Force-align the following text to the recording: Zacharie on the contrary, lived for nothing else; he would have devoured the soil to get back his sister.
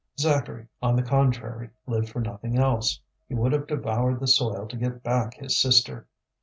Zacharie 0.19 0.67
on 0.81 0.95
the 0.95 1.03
contrary, 1.03 1.69
lived 1.85 2.09
for 2.09 2.21
nothing 2.21 2.57
else; 2.57 2.99
he 3.27 3.35
would 3.35 3.51
have 3.51 3.67
devoured 3.67 4.19
the 4.19 4.25
soil 4.25 4.65
to 4.67 4.75
get 4.75 5.03
back 5.03 5.35
his 5.35 5.55
sister. 5.59 6.07